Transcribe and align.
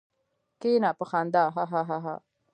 کېنه! 0.61 0.91
په 0.97 1.05
خندا 1.11 1.43
هههه. 1.55 2.15